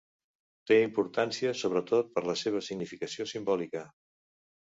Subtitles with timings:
[0.69, 3.85] Té importància sobretot per la seva significació simbòlica.